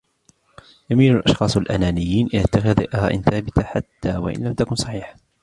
يميل 0.89 1.15
الأشخاص 1.15 1.57
الأنانيّين 1.57 2.27
إلى 2.27 2.41
اتّخاذ 2.43 2.85
آراء 2.95 3.21
ثابة 3.21 3.63
حتّى 3.63 4.17
و 4.17 4.27
إن 4.27 4.37
لم 4.47 4.53
تكن 4.53 4.75
صحيحة. 4.75 5.15